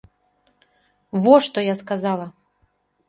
Во 1.25 1.35
што 1.49 1.67
я 1.67 1.75
сказала! 1.83 2.27